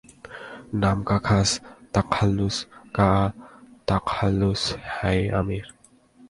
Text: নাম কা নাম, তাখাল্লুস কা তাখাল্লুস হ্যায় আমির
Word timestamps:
নাম 0.81 0.97
কা 1.07 1.17
নাম, 1.27 1.49
তাখাল্লুস 1.93 2.57
কা 2.97 3.09
তাখাল্লুস 3.87 4.63
হ্যায় 4.93 5.23
আমির 5.39 5.65